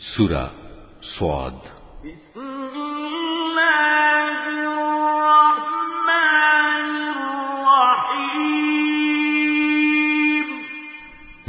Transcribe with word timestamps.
সুরা 0.00 0.50
সোয়াদ। 1.02 1.58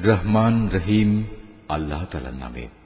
রহমান 0.06 0.70
রহিম 0.70 1.24
আল্লাহ 1.70 2.06
তালার 2.06 2.34
নামে। 2.34 2.77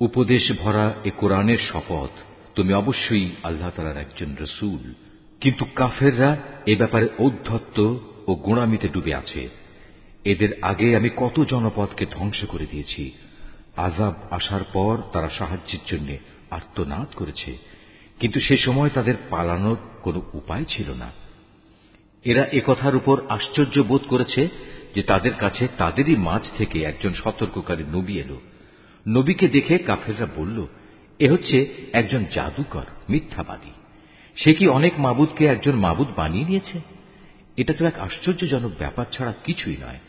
উপদেশ 0.00 0.52
ভরা 0.60 0.94
এ 1.04 1.10
কোরআনের 1.16 1.58
শপথ। 1.58 2.10
তুমি 2.54 2.74
অবশ্যই 2.74 3.32
আল্লাহ 3.42 3.70
তালার 3.70 3.96
একজন 3.96 4.36
রসুল। 4.40 4.94
কিন্তু 5.40 5.64
কাফেররা 5.74 6.36
এ 6.66 6.76
ব্যাপারে 6.76 7.08
ঔদ্ধত্য 7.18 8.00
ও 8.26 8.34
গুণামিতে 8.34 8.88
ডুবে 8.88 9.14
আছে। 9.14 9.67
এদের 10.24 10.48
আগে 10.62 10.96
আমি 10.96 11.10
কত 11.16 11.40
জনপদকে 11.40 12.06
ধ্বংস 12.06 12.44
করে 12.44 12.66
দিয়েছি। 12.70 13.12
আজাব 13.76 14.14
আসার 14.30 14.64
পর 14.72 15.02
তারা 15.12 15.28
সাহায্যের 15.28 15.80
জন্য 15.86 16.16
আর্তনাদ 16.50 17.08
করেছে, 17.16 17.58
কিন্তু 18.20 18.40
সে 18.40 18.56
সময় 18.56 18.90
তাদের 18.94 19.14
পালানোর 19.30 19.76
কোনো 20.02 20.22
উপায় 20.32 20.64
ছিল 20.68 20.90
না। 20.90 21.10
এরা 22.24 22.44
একথার 22.44 22.96
উপর 22.96 23.22
আশ্চর্য 23.28 23.82
বোধ 23.82 24.02
করেছে 24.08 24.48
যে 24.94 25.02
তাদের 25.02 25.34
কাছে 25.34 25.68
তাদেরই 25.78 26.16
মাঝ 26.16 26.40
থেকে 26.58 26.82
একজন 26.82 27.12
সতর্ককারী 27.12 27.84
নবী 27.92 28.18
এলো। 28.18 28.40
নবীকে 29.08 29.48
দেখে 29.48 29.78
কাফেররা 29.78 30.26
বলল, 30.36 30.66
এ 31.20 31.30
হচ্ছে 31.30 31.66
একজন 31.92 32.24
জাদুকর, 32.34 32.84
মিথ্যাবাদী। 33.08 33.72
সে 34.36 34.54
কি 34.54 34.68
অনেক 34.68 35.00
মাবুদকে 35.00 35.46
একজন 35.46 35.74
মাবুদ 35.74 36.08
বানিয়ে 36.16 36.44
নিয়েছে? 36.44 36.80
এটা 37.58 37.72
তো 37.78 37.82
এক 37.84 37.96
আশ্চর্যজনক 37.98 38.72
ব্যাপার 38.78 39.06
ছাড়া 39.12 39.32
কিছুই 39.44 39.76
নয়। 39.84 40.00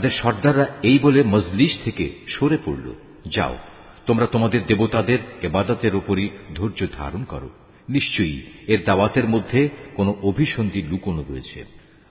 তাদের 0.00 0.18
সর্দাররা 0.22 0.66
এই 0.82 0.98
বলে 0.98 1.22
মজলিস 1.22 1.78
থেকে 1.84 2.10
সরে 2.28 2.58
পড়ল। 2.64 2.94
যাও, 3.26 3.58
তোমরা 4.06 4.26
তোমাদের 4.26 4.66
দেবতাদের 4.66 5.18
এবাদতের 5.42 5.94
উপরই 5.94 6.28
ধৈর্য 6.54 6.86
ধারণ 6.92 7.24
করো। 7.24 7.50
নিশ্চয়ই 7.88 8.42
এর 8.66 8.84
দাওয়াতের 8.84 9.28
মধ্যে 9.28 9.68
কোন 9.94 10.14
অভিসন্ধি 10.22 10.82
লুকোনো 10.82 11.24
রয়েছে। 11.28 11.64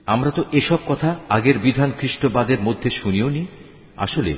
আমরা 0.06 0.30
তো 0.30 0.44
এসব 0.52 0.78
কথা 0.86 1.16
আগের 1.28 1.58
বিধান 1.58 1.92
খ্রিস্টবাদের 1.98 2.60
মধ্যে 2.60 2.90
শুনিও 2.90 3.28
নি 3.28 3.46
আসলে 3.96 4.36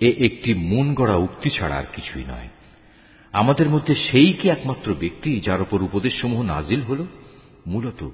এ 0.00 0.14
একটি 0.18 0.54
মন 0.54 0.94
গড়া 0.94 1.16
উক্তি 1.16 1.50
ছাড়া 1.50 1.76
আর 1.76 1.84
কিছুই 1.92 2.24
নয়। 2.24 2.48
আমাদের 3.32 3.68
মধ্যে 3.68 3.94
সেই 3.94 4.32
কি 4.32 4.48
একমাত্র 4.48 4.94
ব্যক্তি 4.94 5.40
যার 5.40 5.62
উপর 5.62 5.82
উপদেশসমূহ 5.82 6.42
নাজিল 6.42 6.80
হল? 6.80 7.04
মূলত 7.66 8.08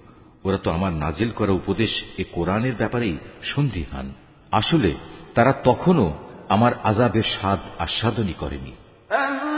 ওরা 0.44 0.56
তো 0.56 0.70
আমার 0.70 0.92
নাজিল 0.92 1.30
করা 1.30 1.52
উপদেশ 1.52 1.90
এ 2.18 2.24
কোরআনের 2.32 2.74
ব্যাপারেই 2.78 3.16
সন্দিহান 3.42 4.14
আসলে 4.56 4.94
তারা 5.34 5.52
তখনও 5.52 6.12
আমার 6.48 6.72
আজাবের 6.84 7.22
স্বাদ 7.22 7.58
আস্বাদনই 7.78 8.32
করেনি। 8.32 8.72
أم 9.14 9.56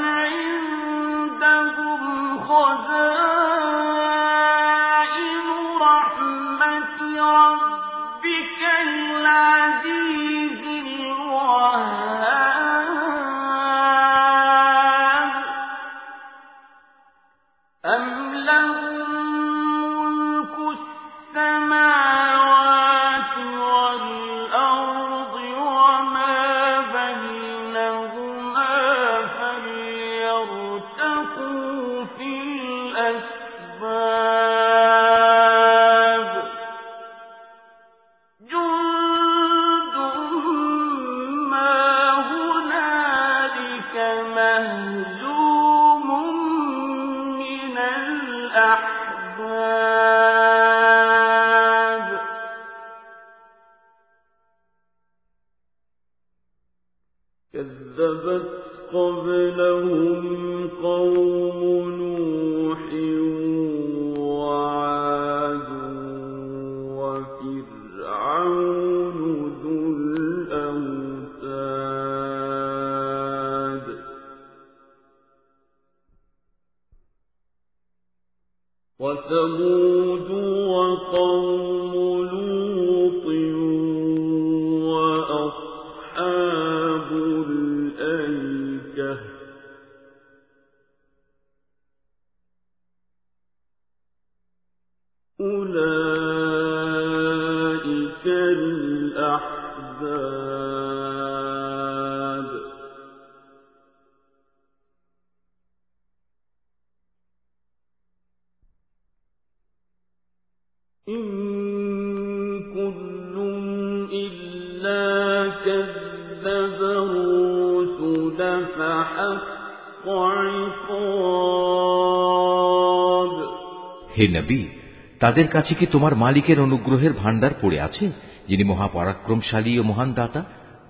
তাদের 125.20 125.49
কাছে 125.49 125.75
কি 125.75 125.87
তোমার 125.87 126.17
মালিকের 126.17 126.61
অনুগ্রহের 126.61 127.12
ভাণ্ডার 127.12 127.50
পড়ে 127.61 127.81
আছে, 127.81 128.11
যিনি 128.49 128.65
মহাপরাক্রমশালী 128.65 129.79
ও 129.79 129.82
মহান 129.82 130.12
দাতা? 130.12 130.44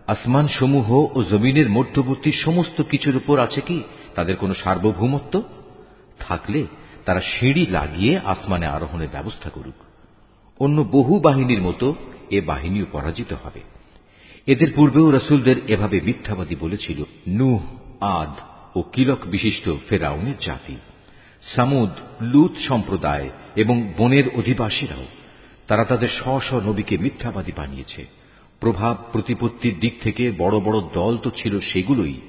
আসমান 0.06 0.48
সমূহ 0.48 0.92
ও 0.92 1.22
জমিনের 1.22 1.70
মধ্যবর্তী 1.70 2.32
সমস্ত 2.32 2.82
কিছুর 2.82 3.16
উপর 3.16 3.38
আছে 3.38 3.60
কি 3.60 3.82
তাদের 4.14 4.36
কোনো 4.36 4.54
সার্বভৌমত্ব? 4.54 5.42
থাকলে 6.18 6.66
তারা 7.04 7.20
সিঁড়ি 7.20 7.66
লাগিয়ে 7.66 8.18
আসমানে 8.18 8.66
আরোহণের 8.66 9.08
ব্যবস্থা 9.12 9.50
করুক। 9.50 9.74
অন্য 10.60 10.88
বহু 10.90 11.20
বাহিনীর 11.20 11.62
মতো 11.62 11.94
এ 12.30 12.40
বাহিনীও 12.40 12.86
পরাজিত 12.92 13.32
হবে। 13.32 13.60
এদের 14.46 14.72
পূর্বেও 14.74 15.10
রসুলদের 15.10 15.56
এভাবে 15.68 16.00
মিথ্যাবাদী 16.00 16.56
বলেছিল। 16.60 17.02
নুহ, 17.28 17.62
আদ 18.00 18.40
ও 18.76 18.82
কিলক 18.82 19.26
বিশিষ্ট 19.26 19.70
ফেরাউনের 19.88 20.34
জাতি। 20.40 20.76
সামুদ 21.42 21.90
লুত 22.22 22.68
সম্প্রদায় 22.68 23.30
এবং 23.56 23.92
বনের 23.98 24.24
অধিবাসীরাও, 24.34 25.04
তারা 25.68 25.84
তাদের 25.84 26.08
স্ব 26.08 26.40
স্ব 26.40 26.60
নবীকে 26.60 26.98
মিথ্যাবাদী 26.98 27.52
বানিয়েছে। 27.56 28.06
প্রভাব 28.60 28.96
প্রতিপত্তির 29.12 29.80
দিক 29.80 30.02
থেকে 30.02 30.32
বড় 30.38 30.60
বড় 30.60 30.80
দল 30.94 31.16
তো 31.16 31.30
ছিল 31.36 31.60
সেগুলোই, 31.60 32.20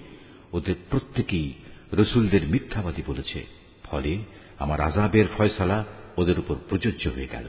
ওদের 0.54 0.76
প্রত্যেকেই 0.90 1.54
রসুলদের 1.94 2.48
মিথ্যাবাদী 2.48 3.02
বলেছে। 3.08 3.46
ফলে 3.84 4.18
আমার 4.60 4.82
আজাবের 4.82 5.26
ফয়সালা 5.38 5.86
ওদের 6.18 6.40
উপর 6.40 6.56
প্রযোজ্য 6.70 7.10
হয়ে 7.16 7.28
গেল। 7.32 7.46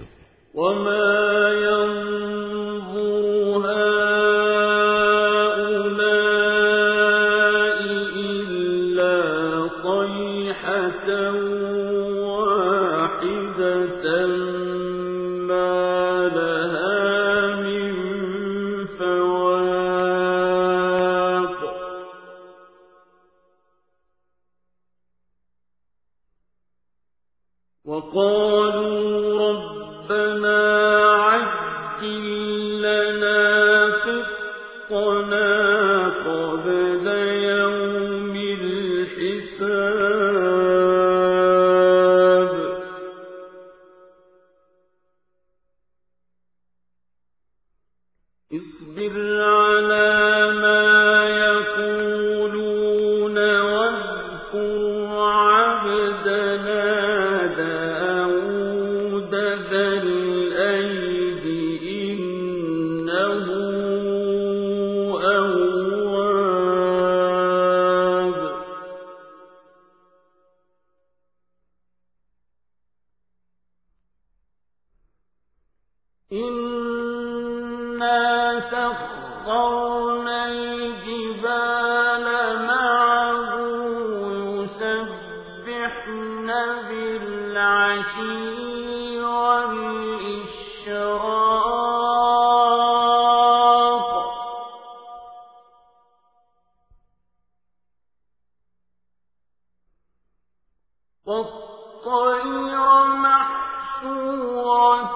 غير 102.71 103.05
محسورة 103.27 105.11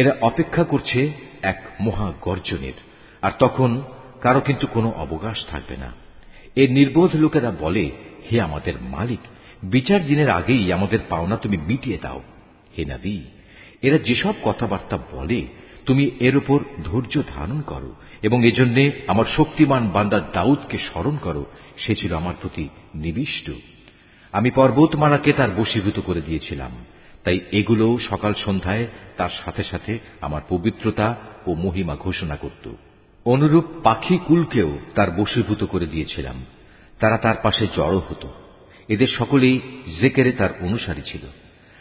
এরা 0.00 0.16
অপেক্ষা 0.20 0.64
করছে 0.64 1.12
এক 1.42 1.62
মহা 1.80 2.12
গর্জনের 2.20 2.72
আর 3.22 3.32
তখন 3.38 3.82
কারও 4.20 4.40
কিন্তু 4.40 4.66
কোনো 4.66 4.90
অবকাশ 4.90 5.46
থাকবে 5.46 5.76
না। 5.76 5.92
এর 6.56 6.70
নির্বোধ 6.70 7.16
লোকেরা 7.16 7.52
বলে, 7.60 7.90
হে 8.32 8.40
আমাদের 8.40 8.74
মালিক, 8.80 9.18
বিচার 9.62 10.06
দিনের 10.06 10.30
আগেই 10.30 10.72
আমাদের 10.72 10.98
পাওনা 11.08 11.36
তুমি 11.36 11.56
মিটিয়ে 11.56 11.98
দাও। 12.02 12.22
হে 12.78 12.84
নবী, 12.84 13.18
এরা 13.82 13.98
যেসব 13.98 14.34
কথাবার্তা 14.42 14.98
বলে, 15.12 15.46
তুমি 15.86 16.10
এর 16.20 16.36
উপর 16.36 16.64
ধৈর্য 16.84 17.22
ধারণ 17.28 17.60
করো 17.60 17.94
এবং 18.22 18.46
এজন্য 18.46 18.90
আমার 19.06 19.24
শক্তিমান 19.36 19.88
বান্দা 19.88 20.20
দাউদকে 20.32 20.78
স্মরণ 20.78 21.16
করো। 21.16 21.46
সে 21.78 21.94
ছিল 21.94 22.12
আমার 22.16 22.34
প্রতি 22.40 22.68
নিবিষ্ট। 22.94 23.50
আমি 24.32 24.50
পর্বতমালাকে 24.50 25.32
তার 25.32 25.50
বশীভূত 25.50 26.00
করে 26.00 26.20
দিয়েছিলাম। 26.20 26.70
তাই 27.24 27.40
এগুলো 27.52 27.98
সকাল 27.98 28.34
সন্ধ্যায় 28.34 28.86
তার 29.16 29.30
সাথে 29.44 29.64
সাথে 29.64 29.98
আমার 30.20 30.42
পবিত্রতা 30.48 31.16
ও 31.46 31.54
মহিমা 31.54 31.96
ঘোষণা 31.96 32.36
করত। 32.36 32.70
অনুরূপ 33.24 33.64
পাখি 33.82 34.18
কুলকেও 34.18 34.78
তার 34.94 35.10
বশীভূত 35.10 35.64
করে 35.64 35.86
দিয়েছিলাম। 35.86 36.44
তারা 37.00 37.18
তার 37.18 37.34
পাশে 37.42 37.66
জড়ো 37.66 37.98
হতো। 37.98 38.28
এদের 38.88 39.08
সকলেই 39.08 39.60
জেকেরে 40.00 40.32
তার 40.32 40.50
অনুসারী 40.60 41.02
ছিল। 41.02 41.20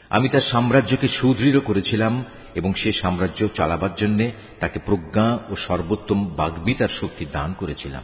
আমি 0.09 0.29
তার 0.29 0.41
সাম্রাজ্যকে 0.41 1.07
সুদৃঢ় 1.07 1.59
করেছিলাম 1.59 2.25
এবং 2.55 2.73
সে 2.73 2.93
সাম্রাজ্য 2.93 3.47
চালাবার 3.55 3.95
জন্য 3.95 4.31
তাকে 4.59 4.79
প্রজ্ঞা 4.85 5.39
ও 5.49 5.55
সর্বোত্তম 5.55 6.35
বাগ্মিতার 6.35 6.89
শক্তি 7.01 7.25
দান 7.25 7.53
করেছিলাম। 7.53 8.03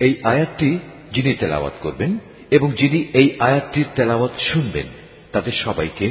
এই 0.00 0.12
আয়াতটি 0.24 0.70
যিনি 1.12 1.32
তেলাওয়াত 1.34 1.76
করবেন 1.82 2.10
এবং 2.50 2.68
যিনি 2.72 2.98
এই 3.12 3.28
আয়াতটির 3.40 3.88
তেলাওয়াত 3.96 4.34
শুনবেন 4.52 4.86
তাদের 5.32 5.54
সবাইকে 5.64 6.06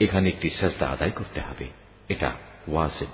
এখানে 0.00 0.26
একটি 0.28 0.48
সাজদা 0.50 0.86
আদায় 0.86 1.14
করতে 1.14 1.40
হবে 1.40 1.66
এটা 2.08 2.30
ওয়াজিব 2.68 3.12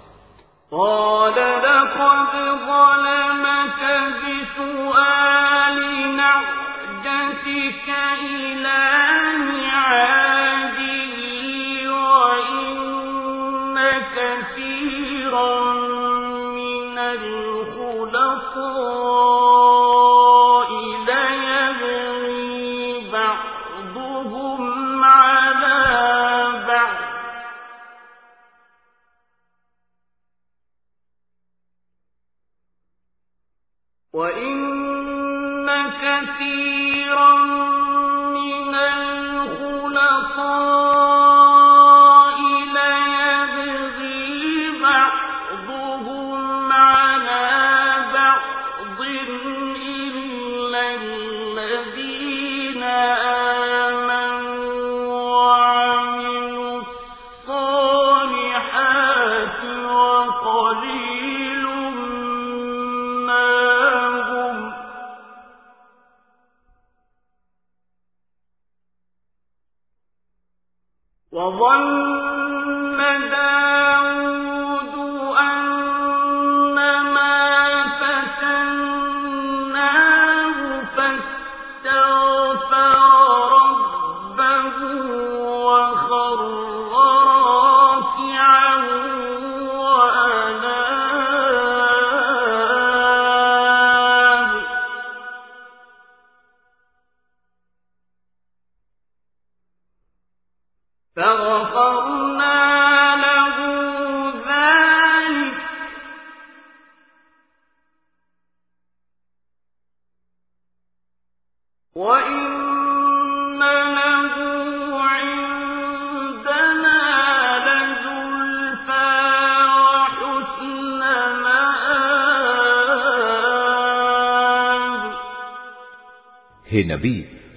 قال 0.73 1.39
لقد 1.63 2.33
ظلمك 2.67 3.83
بسؤال 4.21 5.79
عودتك 7.08 7.90
إلى 8.24 8.80
ميعاد. 9.38 10.55
وظن 71.36 73.00
ذلك 73.02 73.55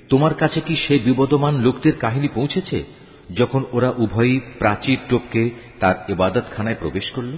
তোমার 0.09 0.35
কাছে 0.35 0.61
কি 0.61 0.77
সেই 0.77 0.99
বিবদমান 0.99 1.55
লোকদের 1.55 1.97
কাহিনী 1.97 2.29
পৌঁছেছে, 2.29 2.85
যখন 3.37 3.65
ওরা 3.73 3.95
উভয়ই 3.97 4.41
প্রাচীর 4.59 4.99
টোপকে 5.09 5.51
তার 5.81 5.95
ইবাদতখানায় 6.09 6.77
প্রবেশ 6.81 7.11
করল? 7.11 7.37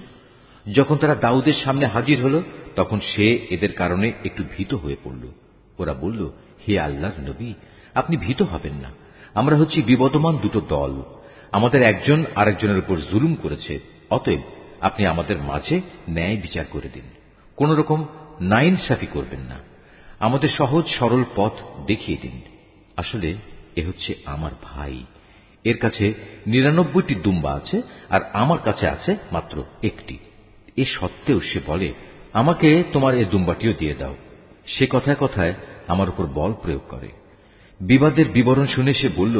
যখন 0.73 0.97
তারা 0.97 1.15
দাউদের 1.15 1.55
সামনে 1.65 1.87
হাজির 1.87 2.23
হল, 2.23 2.43
তখন 2.77 3.01
সে 3.01 3.47
এদের 3.51 3.73
কারণে 3.73 4.13
একটু 4.25 4.45
ভীত 4.57 4.75
হয়ে 4.75 4.97
পড়ল। 5.05 5.27
ওরা 5.79 5.95
বলল, 5.95 6.31
হে 6.69 6.81
আল্লাহর 6.81 7.23
নবী, 7.23 7.55
আপনি 7.95 8.17
ভীত 8.17 8.43
হবেন 8.43 8.73
না। 8.73 8.91
আমরা 9.35 9.57
হচ্ছি 9.57 9.83
বিবদমান 9.83 10.37
দুটো 10.37 10.61
দল। 10.61 11.03
আমাদের 11.53 11.83
একজন 11.83 12.25
আরেকজনের 12.35 12.79
উপর 12.79 12.97
জুলুম 13.11 13.35
করেছে, 13.35 13.81
অতএব 14.11 14.41
আপনি 14.81 15.07
আমাদের 15.07 15.39
মাঝে 15.39 15.81
ন্যায় 16.11 16.37
বিচার 16.37 16.65
করে 16.71 16.89
দিন। 16.93 17.03
কোন 17.57 17.75
রকম 17.75 18.07
নাইন 18.41 18.77
সাফি 18.77 19.07
করবেন 19.07 19.41
না। 19.41 19.57
আমাদের 20.21 20.49
সহজ 20.49 20.85
সরল 20.99 21.25
পথ 21.37 21.53
দেখিয়ে 21.87 22.19
দিন। 22.23 22.41
আসলে 23.03 23.29
এ 23.77 23.83
হচ্ছে 23.87 24.11
আমার 24.25 24.53
ভাই। 24.63 24.95
এর 25.65 25.79
কাছে 25.79 26.07
নিরানব্বইটি 26.47 27.15
দুম্বা 27.15 27.51
আছে 27.53 27.77
আর 28.11 28.21
আমার 28.33 28.61
কাছে 28.65 28.85
আছে 28.87 29.13
মাত্র 29.33 29.57
একটি। 29.83 30.17
এ 30.77 30.85
সত্ত্বেও 30.95 31.41
সে 31.41 31.59
বলে, 31.67 31.89
আমাকে 32.33 32.69
তোমার 32.93 33.13
এ 33.15 33.25
দুম্বাটিও 33.25 33.73
দিয়ে 33.73 33.95
দাও। 33.95 34.15
সে 34.67 34.85
কথায় 34.91 35.19
কথায় 35.21 35.55
আমার 35.89 36.09
উপর 36.09 36.25
বল 36.39 36.53
প্রয়োগ 36.63 36.85
করে। 36.89 37.11
বিবাদের 37.81 38.27
বিবরণ 38.29 38.67
শুনে 38.67 38.93
সে 38.95 39.09
বলল, 39.17 39.37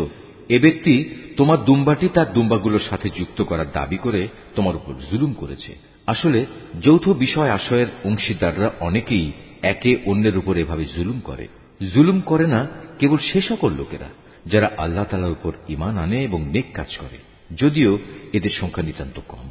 এ 0.49 0.59
ব্যক্তি 0.59 0.95
তোমার 1.37 1.59
দুম্বাটি 1.65 2.07
তার 2.09 2.29
দুম্বাগুলোর 2.33 2.87
সাথে 2.91 3.09
যুক্ত 3.19 3.39
করার 3.43 3.69
দাবি 3.73 3.99
করে 3.99 4.23
তোমার 4.57 4.75
উপর 4.77 4.93
জুলুম 5.11 5.33
করেছে। 5.33 5.73
আসলে 6.09 6.41
যৌথ 6.83 7.05
বিষয় 7.25 7.51
আশয়ের 7.51 7.91
অংশীদাররা 8.05 8.69
অনেকেই 8.81 9.27
একে 9.63 9.91
অন্যের 10.07 10.37
উপর 10.37 10.55
এভাবে 10.57 10.85
জুলুম 10.97 11.19
করে। 11.21 11.47
জুলুম 11.95 12.21
করে 12.21 12.47
না 12.47 12.61
কেবল 12.99 13.19
সে 13.19 13.41
সকল 13.41 13.71
লোকেরা, 13.73 14.09
যারা 14.47 14.71
আল্লাহ 14.77 15.05
তালার 15.05 15.31
উপর 15.31 15.53
ইমান 15.69 15.99
আনে 15.99 16.25
এবং 16.25 16.41
নেক 16.49 16.65
কাজ 16.75 16.91
করে। 16.97 17.19
যদিও 17.57 17.99
এদের 18.33 18.51
সংখ্যা 18.51 18.83
নিতান্ত 18.83 19.21
কম। 19.29 19.47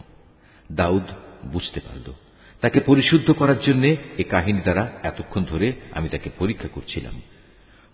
দাউদ 0.72 1.04
বুঝতে 1.46 1.80
পারল, 1.80 2.14
তাকে 2.62 2.80
পরিশুদ্ধ 2.80 3.32
করার 3.32 3.60
জন্য 3.66 3.84
এ 4.18 4.24
কাহিনী 4.30 4.62
দ্বারা 4.62 4.92
এতক্ষণ 5.04 5.44
ধরে 5.44 5.68
আমি 5.92 6.10
তাকে 6.10 6.30
পরীক্ষা 6.40 6.68
করছিলাম। 6.68 7.22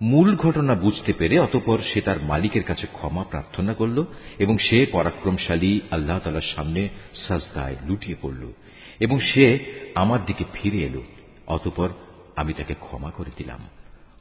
মূল 0.02 0.36
ঘটনা 0.36 0.76
বুঝতে 0.76 1.14
পেরে 1.14 1.40
অতপর 1.40 1.78
সে 1.94 2.02
তার 2.02 2.24
মালিকের 2.24 2.64
কাছে 2.64 2.88
ক্ষমা 2.92 3.24
প্রার্থনা 3.24 3.74
করল 3.74 4.06
এবং 4.40 4.58
সে 4.58 4.86
পরাক্রমশালী 4.92 5.82
আল্লাহ 5.92 6.20
তালার 6.20 6.50
সামনে 6.56 6.90
সাজদায় 7.28 7.76
লুটিয়ে 7.86 8.18
পড়ল 8.22 8.52
এবং 9.00 9.20
সে 9.20 9.60
আমার 9.96 10.26
দিকে 10.26 10.44
ফিরে 10.54 10.78
এলো, 10.78 11.02
অতপর 11.48 11.90
আমি 12.36 12.54
তাকে 12.54 12.74
ক্ষমা 12.74 13.12
করে 13.12 13.32
দিলাম। 13.38 13.60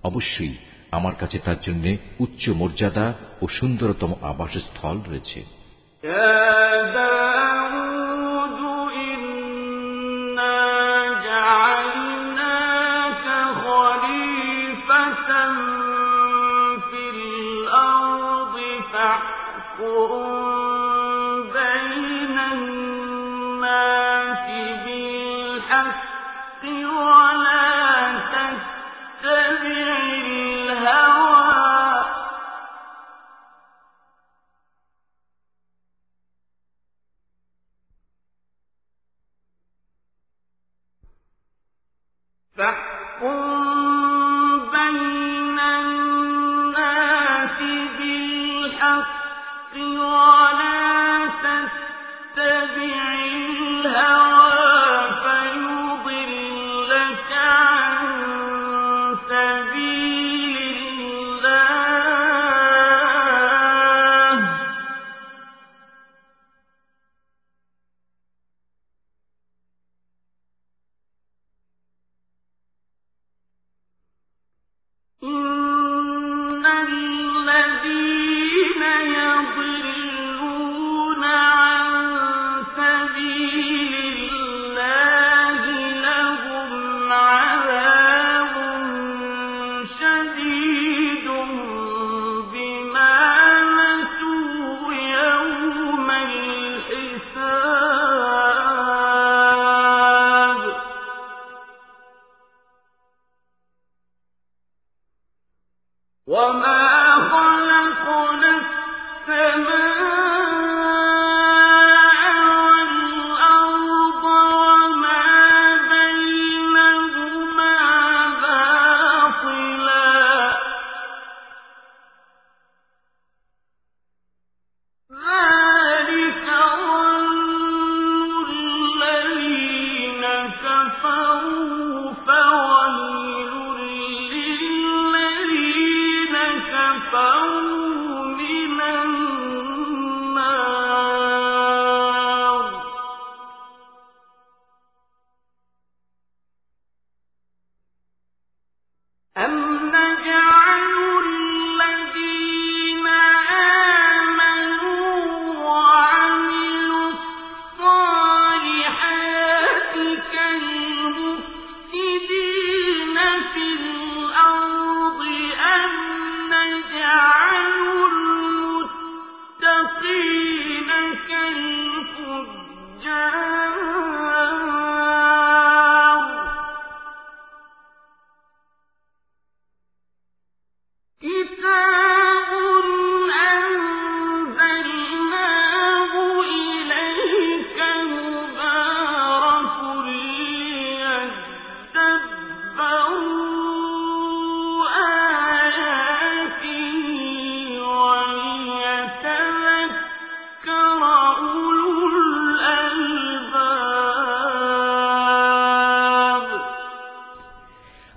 অবশ্যই 0.04 0.54
আমার 0.90 1.14
কাছে 1.14 1.38
তার 1.38 1.58
জন্য 1.66 1.84
উচ্চ 2.20 2.42
মর্যাদা 2.50 3.06
ও 3.42 3.44
সুন্দরতম 3.48 4.10
আবাসস্থল 4.22 4.96
রয়েছে। 5.08 5.38
فاحكم 42.56 43.93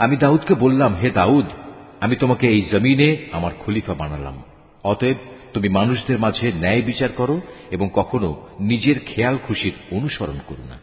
আমি 0.07 0.17
দাউদকে 0.17 0.53
বললাম, 0.53 0.95
হে 0.95 1.09
দাউদ, 1.09 1.45
আমি 1.99 2.15
তোমাকে 2.15 2.47
এই 2.47 2.61
জমিনে 2.61 3.17
আমার 3.31 3.51
খলিফা 3.59 3.93
বানালাম। 3.93 4.43
অতএব 4.83 5.15
তুমি 5.53 5.69
মানুষদের 5.69 6.19
মাঝে 6.19 6.51
ন্যায় 6.51 6.81
বিচার 6.81 7.11
করো 7.11 7.41
এবং 7.71 7.89
কখনো 7.93 8.47
নিজের 8.59 8.95
খেয়াল 9.05 9.37
খুশির 9.47 9.73
অনুসরণ 9.91 10.39
করো 10.47 10.63
না। 10.69 10.79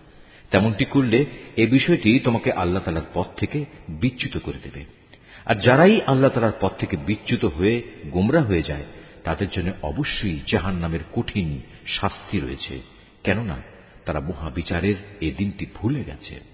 তেমনটি 0.51 0.85
করলে 0.85 1.25
এ 1.57 1.67
বিষয়টি 1.67 2.19
তোমাকে 2.19 2.53
আল্লাহ 2.53 2.83
তালার 2.83 3.09
পথ 3.15 3.27
থেকে 3.37 3.65
বিচ্যুত 3.89 4.39
করে 4.43 4.59
দেবে। 4.63 4.85
আর 5.47 5.55
যারাই 5.55 6.01
আল্লাহ 6.07 6.31
তালার 6.31 6.59
পথ 6.61 6.73
থেকে 6.79 6.97
বিচ্যুত 6.97 7.45
হয়ে 7.45 7.83
গোমরা 8.11 8.41
হয়ে 8.41 8.63
যায়, 8.63 8.85
তাদের 9.25 9.47
জন্য 9.53 9.73
অবশ্যই 9.83 10.41
জাহান 10.47 10.75
নামের 10.75 11.01
কঠিন 11.15 11.61
শাস্তি 11.87 12.41
রয়েছে। 12.41 12.81
কেননা 13.25 13.57
তারা 14.07 14.21
মহাবিচারের 14.21 14.95
এ 15.21 15.31
দিনটি 15.39 15.67
ভুলে 15.75 16.05
গেছে। 16.05 16.54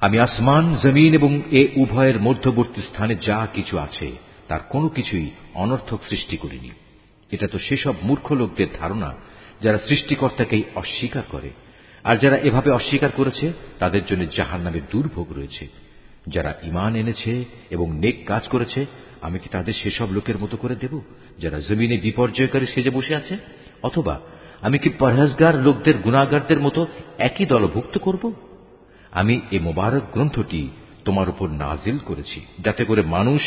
আমি 0.00 0.18
আসমান, 0.18 0.76
জমিন 0.82 1.14
এবং 1.14 1.42
এ 1.50 1.68
উভয়ের 1.76 2.20
মধ্যবর্তী 2.20 2.80
স্থানে 2.80 3.16
যা 3.26 3.46
কিছু 3.54 3.78
আছে, 3.78 4.12
তার 4.48 4.60
কোনো 4.68 4.88
কিছুই 4.88 5.30
অনর্থক 5.54 6.00
সৃষ্টি 6.08 6.36
করিনি। 6.36 6.70
এটা 7.30 7.48
তো 7.48 7.58
সেসব 7.58 7.94
মূর্খ 8.02 8.32
লোকদের 8.32 8.66
ধারণা 8.80 9.14
যারা 9.60 9.78
সৃষ্টিকর্তাকেই 9.88 10.62
অস্বীকার 10.74 11.22
করে। 11.28 11.50
আর 12.04 12.16
যারা 12.16 12.36
এভাবে 12.36 12.70
অস্বীকার 12.70 13.10
করেছে, 13.16 13.52
তাদের 13.78 14.06
জন্য 14.06 14.26
জাহার 14.36 14.60
নামে 14.60 14.80
দুর্ভোগ 14.90 15.32
রয়েছে। 15.32 15.68
যারা 16.28 16.54
ইমান 16.62 16.96
এনেছে 16.96 17.44
এবং 17.70 17.98
নেক 17.98 18.26
কাজ 18.26 18.48
করেছে, 18.48 18.86
আমি 19.20 19.38
কি 19.38 19.48
তাদের 19.48 19.74
সেসব 19.74 20.12
লোকের 20.12 20.38
মতো 20.38 20.56
করে 20.56 20.76
দেব, 20.76 21.00
যারা 21.38 21.60
জমিনে 21.60 21.96
বিপর্যয়কারী 21.96 22.66
সেজে 22.66 22.90
বসে 22.90 23.14
আছে? 23.14 23.38
অথবা 23.82 24.20
আমি 24.60 24.78
কি 24.78 24.88
পরহেজগার 24.88 25.60
লোকদের 25.62 25.98
গুণাগারদের 25.98 26.60
মতো 26.60 26.86
একই 27.18 27.46
দলভুক্ত 27.46 27.98
করব? 27.98 28.47
আমি 29.20 29.34
এ 29.50 29.58
মোবারক 29.60 30.04
গ্রন্থটি 30.12 30.62
তোমার 31.04 31.28
উপর 31.28 31.46
নাজিল 31.62 31.96
করেছি, 31.98 32.38
যাতে 32.60 32.82
করে 32.84 33.02
মানুষ 33.02 33.42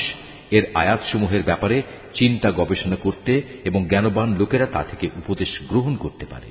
এর 0.51 0.63
আয়াতসমূহের 0.75 1.43
ব্যাপারে 1.43 1.77
চিন্তা 2.13 2.49
গবেষণা 2.51 2.95
করতে 2.95 3.33
এবং 3.63 3.81
জ্ঞানবান 3.85 4.29
লোকেরা 4.35 4.65
তা 4.65 4.81
থেকে 4.83 5.05
উপদেশ 5.15 5.51
গ্রহণ 5.69 5.93
করতে 5.95 6.25
পারে। 6.25 6.49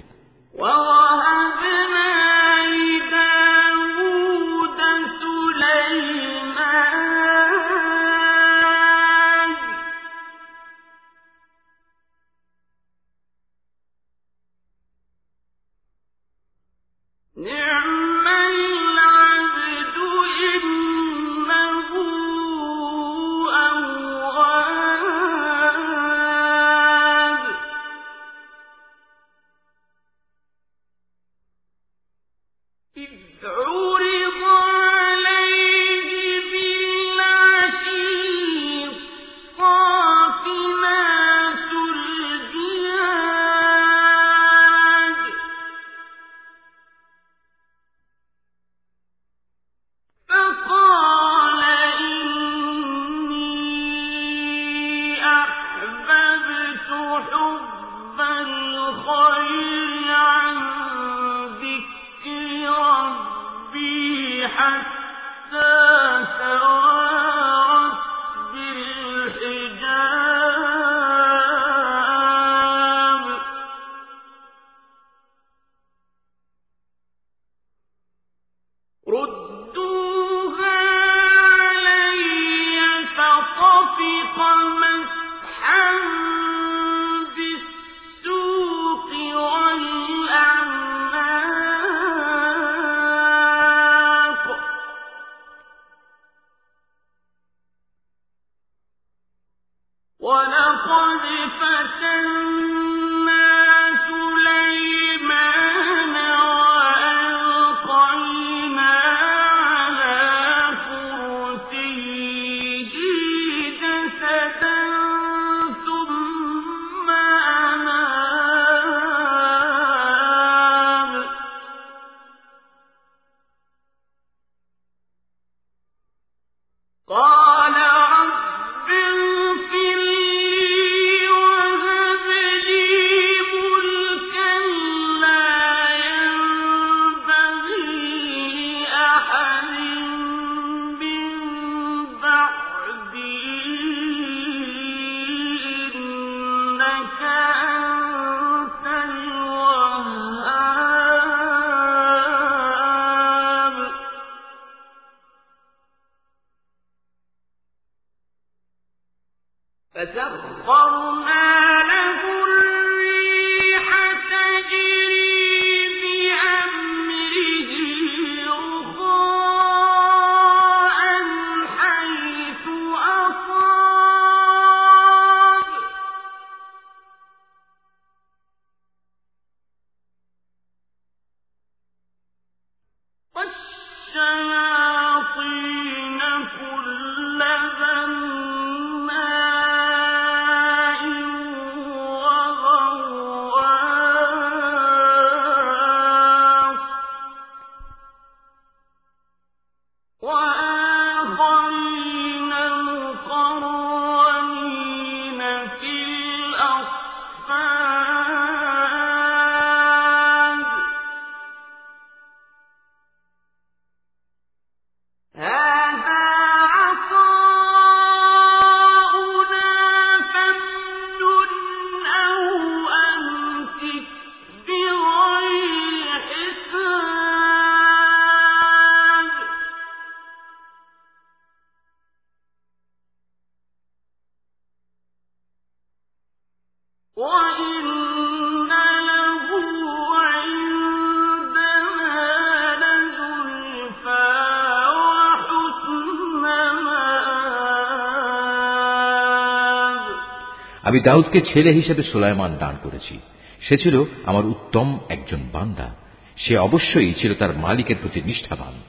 আমি 250.91 251.01
দাউদকে 251.01 251.41
ছেলে 251.41 251.73
হিসেবে 251.73 252.03
সোলাইমান 252.03 252.57
দান 252.57 252.77
করেছি। 252.83 253.19
সে 253.61 253.79
ছিল 253.79 254.05
আমার 254.25 254.47
উত্তম 254.47 254.99
একজন 255.09 255.39
বান্দা। 255.53 255.95
সে 256.37 256.59
অবশ্যই 256.59 257.15
ছিল 257.15 257.35
তার 257.35 257.57
মালিকের 257.57 257.97
প্রতি 258.01 258.23
নিষ্ঠাবান। 258.23 258.81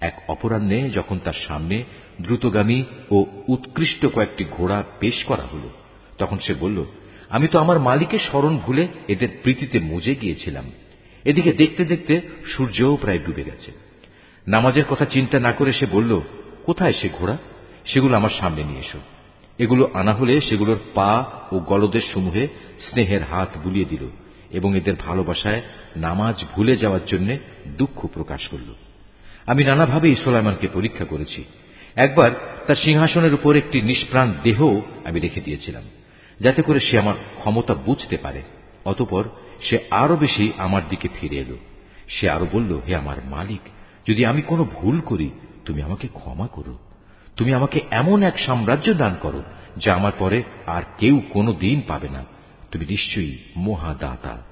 এক 0.00 0.22
অপরাহ্নে 0.28 0.90
যখন 0.90 1.18
তার 1.18 1.32
সামনে 1.48 1.84
দ্রুতগামী 2.20 2.84
ও 3.10 3.24
উৎকৃষ্ট 3.48 4.06
কয়েকটি 4.06 4.44
ঘোড়া 4.50 4.84
পেশ 5.00 5.24
করা 5.24 5.42
হল, 5.42 5.68
তখন 6.18 6.38
সে 6.38 6.54
বলল, 6.54 6.84
আমি 7.28 7.48
তো 7.48 7.58
আমার 7.58 7.78
মালিকের 7.78 8.18
স্মরণ 8.18 8.56
ভুলে 8.56 8.88
এদের 9.08 9.28
প্রীতিতে 9.42 9.78
মজে 9.78 10.14
গিয়েছিলাম। 10.14 10.72
এদিকে 11.24 11.52
দেখতে 11.52 11.84
দেখতে 11.84 12.20
সূর্যও 12.56 12.96
প্রায় 12.96 13.18
ডুবে 13.26 13.44
গেছে। 13.44 13.72
নামাজের 14.48 14.84
কথা 14.84 15.04
চিন্তা 15.04 15.38
না 15.38 15.52
করে 15.52 15.72
সে 15.72 15.86
বলল, 15.86 16.20
কোথায় 16.66 16.92
সে 16.92 17.08
ঘোড়া? 17.12 17.38
সেগুলো 17.86 18.16
আমার 18.16 18.30
সামনে 18.38 18.64
নিয়ে 18.64 18.80
এসো। 18.80 18.98
এগুলো 19.58 19.90
আনা 19.94 20.14
হলে 20.14 20.40
সেগুলোর 20.40 20.78
পা 20.94 21.24
ও 21.52 21.58
গলদের 21.58 22.02
সমূহে 22.14 22.48
স্নেহের 22.80 23.22
হাত 23.22 23.48
বুলিয়ে 23.64 23.84
দিল 23.84 24.08
এবং 24.50 24.76
এদের 24.76 24.94
ভালোবাসায় 25.06 25.62
নামাজ 25.96 26.44
ভুলে 26.54 26.76
যাওয়ার 26.76 27.00
জন্য 27.06 27.36
দুঃখ 27.76 28.06
প্রকাশ 28.06 28.48
করল। 28.48 28.74
আমি 29.46 29.64
নানাভাবে 29.64 30.16
সোলাইমানকে 30.16 30.68
পরীক্ষা 30.68 31.04
করেছি। 31.04 31.44
একবার 31.96 32.30
তার 32.66 32.76
সিংহাসনের 32.76 33.34
উপর 33.34 33.56
একটি 33.56 33.80
নিষ্প্রাণ 33.80 34.34
দেহ 34.42 34.80
আমি 35.04 35.20
রেখে 35.20 35.40
দিয়েছিলাম, 35.40 35.82
যাতে 36.40 36.62
করে 36.62 36.80
সে 36.80 36.98
আমার 36.98 37.14
ক্ষমতা 37.38 37.74
বুঝতে 37.74 38.16
পারে। 38.16 38.42
অতপর 38.84 39.24
সে 39.62 39.78
আরও 39.90 40.16
বেশি 40.16 40.52
আমার 40.56 40.82
দিকে 40.88 41.08
ফিরে 41.20 41.36
এলো। 41.36 41.56
সে 42.08 42.30
আরও 42.30 42.46
বলল, 42.52 42.80
হে 42.88 42.96
আমার 42.96 43.16
মালিক, 43.24 43.60
যদি 44.08 44.26
আমি 44.26 44.42
কোনো 44.42 44.64
ভুল 44.64 45.00
করি, 45.00 45.30
তুমি 45.64 45.82
আমাকে 45.82 46.08
ক্ষমা 46.08 46.46
করো। 46.46 46.78
তুমি 47.36 47.54
আমাকে 47.54 47.80
এমন 47.90 48.22
এক 48.22 48.38
সাম্রাজ্য 48.38 48.94
দান 48.94 49.16
করো, 49.20 49.42
যা 49.76 49.94
আমার 49.94 50.12
পরে 50.18 50.42
আর 50.66 50.82
কেউ 50.98 51.22
কোনো 51.30 51.52
দিন 51.52 51.82
পাবে 51.88 52.08
না। 52.08 52.24
তুমি 52.72 52.86
নিশ্চয়ই 52.90 53.38
মহাদাতা। 53.56 54.42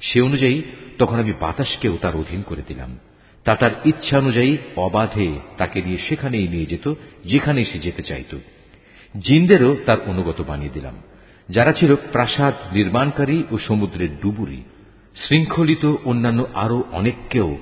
সে 0.00 0.20
অনুযায়ী 0.20 0.62
তখন 0.98 1.18
আমি 1.18 1.32
বাতাসকেও 1.40 1.96
তার 1.96 2.16
অধীন 2.16 2.42
করে 2.42 2.62
দিলাম। 2.68 2.98
তা 3.44 3.54
তার 3.54 3.70
ইচ্ছা 3.84 4.18
অনুযায়ী 4.18 4.56
অবাধে 4.76 5.38
তাকে 5.58 5.82
নিয়ে 5.82 5.98
সেখানেই 5.98 6.48
নিয়ে 6.48 6.66
যেত, 6.66 6.94
যেখানেই 7.24 7.64
সে 7.64 7.78
যেতে 7.78 8.02
চাইত। 8.02 8.38
জিনদেরও 9.20 9.76
তার 9.86 9.96
অনুগত 10.06 10.44
বানিয়ে 10.46 10.70
দিলাম। 10.70 10.94
যারা 11.48 11.72
ছিল 11.72 11.96
প্রাসাদ 12.12 12.54
নির্মাণকারী 12.72 13.42
ও 13.50 13.58
সমুদ্রের 13.58 14.20
ডুবুরি, 14.20 14.62
শৃঙ্খলিত 15.28 15.94
অন্যান্য 16.04 16.46
আরও 16.54 16.84
অনেককেও 16.92 17.58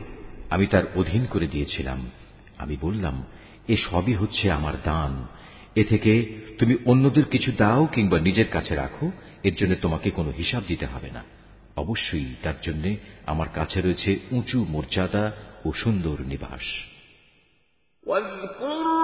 আমি 0.50 0.66
তার 0.66 0.82
অধীন 0.94 1.26
করে 1.30 1.46
দিয়েছিলাম। 1.46 2.10
আমি 2.58 2.76
বললাম 2.80 3.22
এ 3.67 3.75
সবই 3.89 4.13
হচ্ছে 4.13 4.45
আমার 4.51 4.75
দান 4.83 5.13
এ 5.75 5.83
থেকে 5.83 6.13
তুমি 6.59 6.73
অন্যদের 6.85 7.25
কিছু 7.25 7.49
দাও 7.57 7.81
কিংবা 7.87 8.17
নিজের 8.19 8.49
কাছে 8.49 8.73
রাখো 8.75 9.05
এর 9.43 9.55
জন্য 9.55 9.73
তোমাকে 9.81 10.09
কোনো 10.09 10.31
হিসাব 10.31 10.63
দিতে 10.67 10.85
হবে 10.85 11.09
না 11.11 11.21
অবশ্যই 11.75 12.29
তার 12.43 12.57
জন্য 12.61 12.85
আমার 13.25 13.49
কাছে 13.53 13.77
রয়েছে 13.81 14.11
উঁচু 14.31 14.57
মর্যাদা 14.69 15.25
ও 15.65 15.69
সুন্দর 15.73 16.17
নিবাস 16.25 16.65
واذكر 18.03 18.98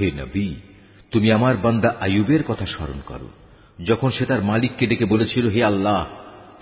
হে 0.00 0.10
নবী, 0.10 0.54
তুমি 1.10 1.32
আমার 1.32 1.56
বান্দা 1.56 1.94
আয়ুবের 2.00 2.42
কথা 2.48 2.66
স্মরণ 2.66 3.00
করো। 3.06 3.28
যখন 3.84 4.10
সে 4.10 4.26
তার 4.26 4.42
মালিককে 4.42 4.86
ডেকে 4.86 5.04
বলেছিল, 5.04 5.48
হে 5.48 5.64
আল্লাহ, 5.64 6.06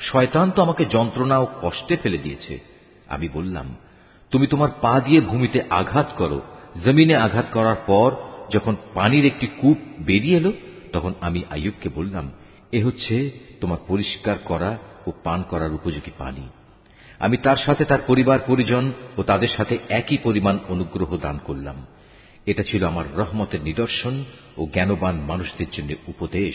শয়তান 0.00 0.50
তো 0.50 0.62
আমাকে 0.62 0.84
যন্ত্রণা 0.84 1.38
ও 1.38 1.46
কষ্টে 1.62 1.96
ফেলে 1.96 2.18
দিয়েছে। 2.18 2.60
আমি 3.06 3.28
বললাম, 3.28 3.76
তুমি 4.30 4.46
তোমার 4.46 4.68
পা 4.80 5.00
দিয়ে 5.00 5.20
ভূমিতে 5.20 5.62
আঘাত 5.70 6.06
করো 6.16 6.40
জমিনে 6.84 7.16
আঘাত 7.16 7.46
করার 7.52 7.76
পর 7.86 8.10
যখন 8.54 8.76
পানির 8.94 9.24
একটি 9.24 9.46
কূপ 9.46 9.76
বেরিয়ে 10.00 10.36
এলো, 10.36 10.52
তখন 10.92 11.14
আমি 11.20 11.44
আয়ুবকে 11.50 11.88
বললাম, 11.88 12.32
এ 12.72 12.84
হচ্ছে 12.84 13.30
তোমার 13.60 13.78
পরিষ্কার 13.88 14.38
করা 14.38 14.78
ও 15.06 15.12
পান 15.24 15.42
করার 15.42 15.72
উপযোগী 15.72 16.10
পানি। 16.18 16.48
আমি 17.18 17.36
তার 17.36 17.56
সাথে 17.56 17.84
তার 17.84 17.98
পরিবার, 18.06 18.38
পরিজন 18.46 18.92
ও 19.18 19.22
তাদের 19.22 19.48
সাথে 19.56 19.78
একই 19.88 20.18
পরিমাণ 20.18 20.58
অনুগ্রহ 20.68 21.16
দান 21.16 21.38
করলাম। 21.44 21.86
এটা 22.46 22.62
ছিল 22.62 22.84
আমার 22.84 23.04
রহমতের 23.16 23.60
নিদর্শন 23.60 24.24
ও 24.56 24.66
জ্ঞানবান 24.72 25.16
মানুষদের 25.16 25.66
জন্য 25.72 25.94
উপদেশ। 26.06 26.54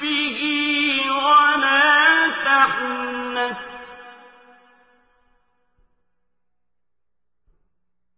به 0.00 0.63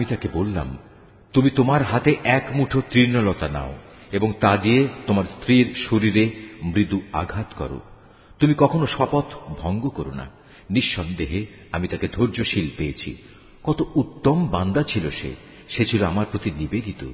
আমি 0.00 0.04
তাকে 0.06 0.28
বললাম, 0.32 0.78
তুমি 1.32 1.50
তোমার 1.50 1.82
হাতে 1.82 2.16
এক 2.24 2.48
মুঠো 2.54 2.82
তৃণলতা 2.90 3.48
নাও 3.48 3.76
এবং 4.12 4.32
তা 4.40 4.56
দিয়ে 4.56 4.88
তোমার 5.06 5.24
স্ত্রীর 5.24 5.74
শরীরে 5.90 6.30
মৃদু 6.62 7.00
আঘাত 7.12 7.52
করো। 7.56 7.80
তুমি 8.38 8.54
কখনো 8.58 8.86
শপথ 8.86 9.24
ভঙ্গ 9.58 9.88
করো 9.88 10.10
না। 10.10 10.30
নিঃসন্দেহে 10.70 11.46
আমি 11.72 11.88
তাকে 11.88 12.08
ধৈর্যশীল 12.08 12.70
পেয়েছি। 12.76 13.16
কত 13.64 13.86
উত্তম 13.94 14.48
বান্দা 14.48 14.82
ছিল 14.82 15.10
সে। 15.10 15.34
সে 15.68 15.84
ছিল 15.84 16.04
আমার 16.04 16.26
প্রতি 16.30 16.50
নিবেদিত। 16.50 17.12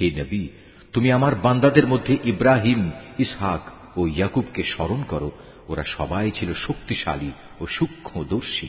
হে 0.00 0.10
নবী, 0.10 0.48
তুমি 0.92 1.12
আমার 1.12 1.34
বান্দাদের 1.34 1.86
মধ্যে 1.86 2.16
ইব্রাহিম, 2.24 2.90
ইসহাক 3.18 3.98
ও 3.98 4.06
ইয়াকুবকে 4.06 4.62
স্মরণ 4.62 5.02
করো। 5.02 5.30
ওরা 5.68 5.84
সবাই 5.84 6.30
ছিল 6.30 6.54
শক্তিশালী 6.54 7.30
ও 7.60 7.66
সূক্ষ্মদর্শী। 7.66 8.68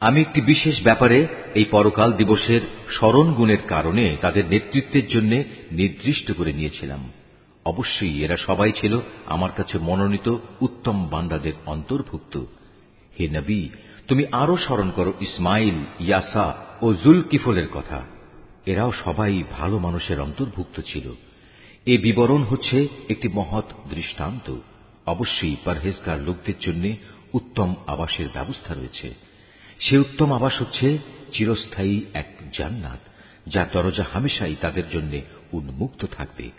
আমি 0.00 0.20
একটি 0.20 0.40
বিশেষ 0.40 0.82
ব্যাপারে 0.82 1.26
এই 1.54 1.64
পরকাল 1.64 2.12
দিবসের 2.12 2.60
স্মরণ 2.90 3.32
গুণের 3.32 3.58
কারণে 3.68 4.16
তাদের 4.20 4.44
নেতৃত্বের 4.46 5.08
জন্য 5.08 5.42
নির্দিষ্ট 5.72 6.32
করে 6.36 6.52
নিয়েছিলাম। 6.52 7.12
অবশ্যই 7.64 8.24
এরা 8.24 8.36
সবাই 8.36 8.72
ছিল 8.72 9.00
আমার 9.26 9.52
কাছে 9.52 9.78
মনোনীত 9.78 10.36
উত্তম 10.60 11.08
বান্দাদের 11.08 11.52
অন্তর্ভুক্ত। 11.66 12.44
হে 13.20 13.28
নবী, 13.28 13.68
তুমি 14.08 14.26
আরও 14.32 14.56
স্মরণ 14.56 14.90
করো 14.90 15.12
ইসমাইল, 15.20 15.74
ইয়াসা 16.00 16.64
ও 16.82 16.94
জুল 16.94 17.22
কিফলের 17.22 17.68
কথা। 17.68 18.02
এরাও 18.66 18.92
সবাই 19.04 19.42
ভালো 19.50 19.78
মানুষের 19.78 20.20
অন্তর্ভুক্ত 20.20 20.80
ছিল। 20.80 21.12
এ 21.86 21.98
বিবরণ 21.98 22.42
হচ্ছে 22.42 22.88
একটি 23.08 23.28
মহৎ 23.28 23.64
দৃষ্টান্ত। 23.90 24.56
অবশ্যই 25.06 25.56
পরহেজগার 25.64 26.20
লোকদের 26.20 26.54
জন্য 26.60 26.96
উত্তম 27.32 27.74
আবাসের 27.86 28.28
ব্যবস্থা 28.32 28.74
রয়েছে। 28.74 29.27
সে 29.80 29.98
উত্তম 29.98 30.32
আবাস 30.32 30.60
হচ্ছে 30.60 30.98
চিরস্থায়ী 31.32 32.04
এক 32.14 32.28
জান্নাত, 32.58 32.98
যার 33.46 33.66
দরজা 33.72 34.04
হামেশাই 34.12 34.54
তাদের 34.60 34.90
জন্য 34.90 35.20
উন্মুক্ত 35.52 36.06
থাকবে। 36.06 36.50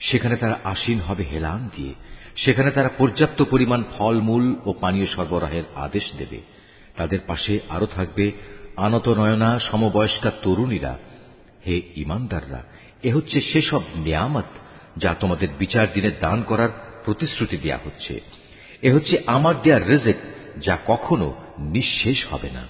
সেখানে 0.00 0.36
তারা 0.36 0.60
আসীন 0.64 1.00
হবে 1.00 1.24
হেলান 1.32 1.68
দিয়ে, 1.76 1.94
সেখানে 2.36 2.70
তারা 2.70 2.88
পর্যাপ্ত 2.98 3.42
পরিমাণ 3.42 3.84
ফলমূল 3.98 4.56
ও 4.64 4.72
পানীয় 4.72 5.06
সরবরাহের 5.06 5.62
আদেশ 5.74 6.12
দেবে। 6.18 6.40
তাদের 6.96 7.18
পাশে 7.26 7.60
আরও 7.68 7.86
থাকবে 7.86 8.32
আনত 8.76 9.08
নয়না 9.08 9.58
সমবয়স্কা 9.58 10.30
তরুণীরা। 10.42 10.98
হে 11.66 11.82
ইমানদাররা, 11.96 12.62
এ 13.02 13.12
হচ্ছে 13.12 13.40
সেসব 13.40 13.80
নিয়ামত 13.94 14.44
যা 14.96 15.14
তোমাদের 15.20 15.48
বিচার 15.58 15.92
দিনে 15.92 16.10
দান 16.20 16.42
করার 16.42 16.68
প্রতিশ্রুতি 17.04 17.56
দেয়া 17.56 17.78
হচ্ছে। 17.84 18.20
এ 18.82 18.92
হচ্ছে 18.92 19.22
আমার 19.26 19.62
দেয়া 19.62 19.78
রেজেক 19.78 20.16
যা 20.60 20.78
কখনো 20.86 21.34
নিঃশেষ 21.58 22.26
হবে 22.26 22.50
না। 22.50 22.66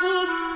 لكم 0.00 0.49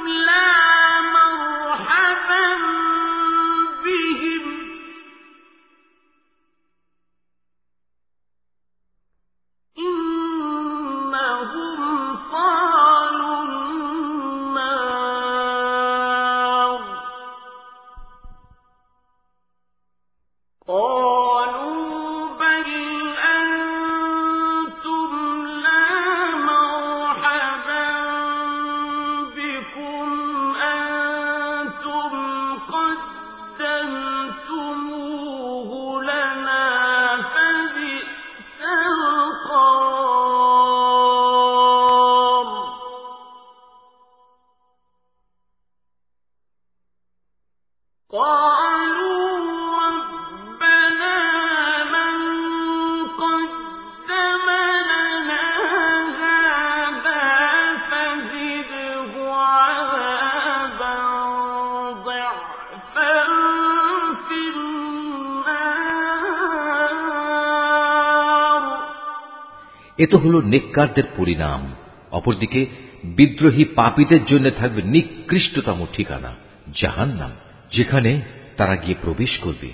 এ 70.05 70.07
তো 70.07 70.19
হল 70.19 70.43
নেককারদের 70.43 71.03
পরিণাম। 71.17 71.75
অপরদিকে, 72.11 72.67
বিদ্রোহী 73.05 73.65
পাপীদের 73.65 74.25
জন্য 74.25 74.51
থাকবে 74.51 74.83
নিকৃষ্টতম 74.83 75.87
ঠিকানা, 75.93 76.35
জাহান্নাম, 76.81 77.31
যেখানে 77.73 78.21
তারা 78.57 78.77
গিয়ে 78.77 78.95
প্রবেশ 79.03 79.39
করবে। 79.39 79.71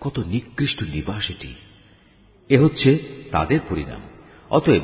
কত 0.00 0.18
নিকৃষ্ট 0.18 0.82
নিবাস 0.82 1.30
এটি। 1.30 1.54
এ 2.48 2.58
হচ্ছে 2.58 2.98
তাদের 3.30 3.60
পরিণাম। 3.68 4.00
অতএব, 4.50 4.82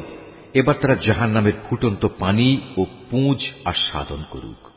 এবার 0.55 0.75
তারা 0.81 0.95
জাহান 0.95 1.31
নামের 1.31 1.53
ফুটন্ত 1.71 2.09
পানি 2.19 2.61
ও 2.77 2.87
পুঁজ 3.11 3.49
আস্বাদন 3.65 4.23
করুক। 4.31 4.69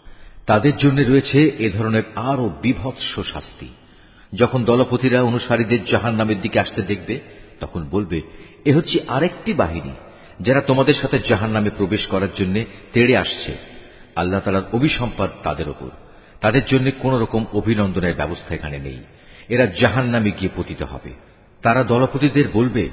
তাদের 0.46 0.78
জন্য 0.78 1.02
রয়েছে 1.02 1.52
এ 1.60 1.70
ধরনের 1.70 2.04
আরও 2.16 2.52
বিভৎস 2.62 3.20
শাস্তি। 3.34 3.68
যখন 4.34 4.64
দলপতিরা 4.64 5.24
অনুসারীদের 5.24 5.86
জাহান 5.86 6.16
নামের 6.16 6.42
দিকে 6.42 6.60
আসতে 6.60 6.82
দেখবে, 6.82 7.20
তখন 7.60 7.86
বলবে, 7.92 8.22
এ 8.66 8.74
হচ্ছে 8.74 9.00
আরেকটি 9.08 9.54
বাহিনী 9.54 9.92
যারা 10.40 10.62
তোমাদের 10.62 10.96
সাথে 11.02 11.20
জাহান 11.30 11.52
নামে 11.52 11.70
প্রবেশ 11.70 12.08
করার 12.08 12.28
জন্য 12.36 12.64
তেড়ে 12.94 13.18
আসছে। 13.18 13.58
আল্লাহ 14.16 14.40
তালার 14.40 14.64
অভিসম্পাদ 14.74 15.30
তাদের 15.44 15.70
ওপর 15.70 15.90
তাদের 16.42 16.66
জন্য 16.66 16.92
কোন 17.00 17.20
রকম 17.20 17.46
অভিনন্দনের 17.54 18.16
ব্যবস্থা 18.16 18.56
এখানে 18.56 18.80
নেই। 18.80 18.98
এরা 19.50 19.66
জাহান 19.66 20.06
নামে 20.06 20.32
গিয়ে 20.32 20.50
পতিত 20.56 20.82
হবে। 20.82 21.10
তারা 21.62 21.84
দলপতিদের 21.84 22.46
বলবে, 22.54 22.90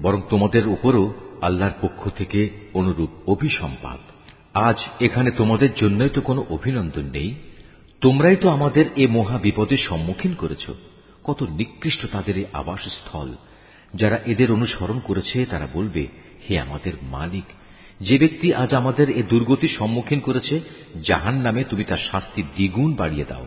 বরং 0.00 0.22
তোমাদের 0.30 0.66
উপরও 0.66 1.14
আল্লাহর 1.42 1.72
পক্ষ 1.80 2.08
থেকে 2.08 2.50
অনুরূপ 2.74 3.10
অভিসম্পাদ 3.26 3.98
আজ 4.54 4.76
এখানে 5.00 5.30
তোমাদের 5.30 5.68
জন্যই 5.76 6.08
তো 6.08 6.20
কোনো 6.20 6.44
অভিনন্দন 6.50 7.02
নেই। 7.02 7.34
তোমরাই 8.00 8.36
তো 8.36 8.48
আমাদের 8.48 8.86
এ 8.96 9.06
মহা 9.10 9.38
বিপদের 9.38 9.78
সম্মুখীন 9.78 10.34
করেছ। 10.34 10.70
কত 11.24 11.42
নিকৃষ্ট 11.42 12.06
তাদের 12.12 12.38
এই 12.38 12.44
আবাসস্থল। 12.52 13.34
যারা 13.94 14.18
এদের 14.26 14.52
অনুসরণ 14.52 14.98
করেছে, 14.98 15.46
তারা 15.46 15.68
বলবে 15.72 16.06
হে 16.50 16.60
আমাদের 16.60 16.92
মালিক, 17.02 17.44
যে 18.00 18.18
ব্যক্তি 18.18 18.54
আজ 18.54 18.74
আমাদের 18.74 19.10
এ 19.10 19.22
দুর্গতির 19.22 19.76
সম্মুখীন 19.78 20.20
করেছে 20.20 20.60
জাহান 21.02 21.34
নামে 21.34 21.64
তুমি 21.64 21.84
তার 21.84 21.98
শাস্তি 22.10 22.42
দ্বিগুণ 22.42 22.94
বাড়িয়ে 22.94 23.24
দাও। 23.24 23.46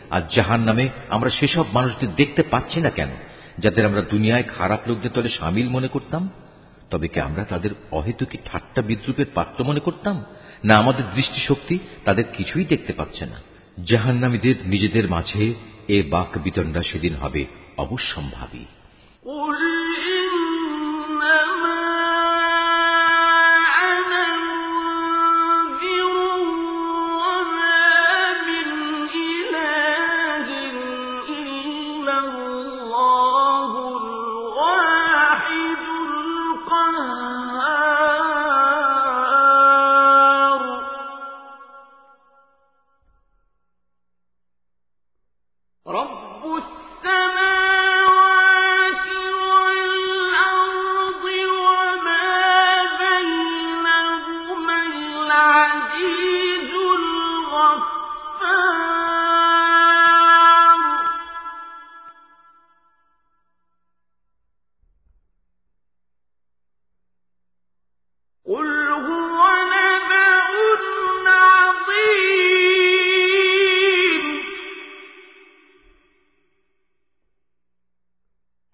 আজ 0.11 0.23
জাহান 0.35 0.61
নামে 0.61 0.89
আমরা 1.09 1.29
সেসব 1.29 1.65
মানুষদের 1.73 2.15
দেখতে 2.15 2.43
পাচ্ছি 2.43 2.81
না 2.81 2.89
কেন, 2.89 3.09
যাদের 3.59 3.85
আমরা 3.85 4.01
দুনিয়ায় 4.01 4.43
খারাপ 4.43 4.79
লোকদের 4.87 5.11
তলে 5.13 5.29
সামিল 5.29 5.69
মনে 5.69 5.87
করতাম? 5.87 6.29
তবে 6.89 7.07
কি 7.07 7.19
আমরা 7.19 7.43
তাদের 7.43 7.69
অহেতুকি 7.91 8.37
ঠাট্টা 8.45 8.81
বিদ্রুপের 8.81 9.25
পাত্র 9.33 9.63
মনে 9.63 9.79
করতাম? 9.79 10.23
না 10.65 10.77
আমাদের 10.77 11.05
দৃষ্টিশক্তি 11.15 11.79
তাদের 12.05 12.23
কিছুই 12.37 12.65
দেখতে 12.65 12.93
পাচ্ছে 12.93 13.25
না। 13.25 13.41
জাহান্নামীদের 13.85 14.55
নিজেদের 14.65 15.09
মাঝে 15.09 15.53
এ 15.87 16.03
বাক 16.09 16.37
বিতণ্ডা 16.37 16.83
সেদিন 16.83 17.15
হবে 17.15 17.45
অবশ্যম্ভাবী। 17.77 18.65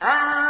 হে 0.08 0.47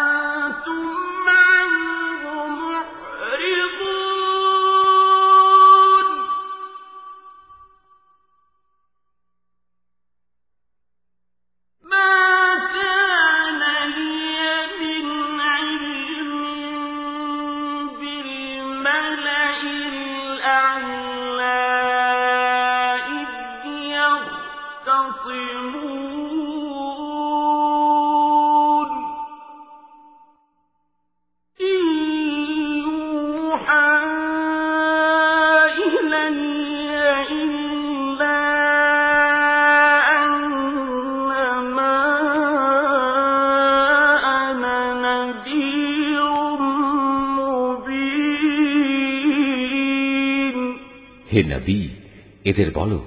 এদের 52.50 52.70
বলো, 52.74 53.00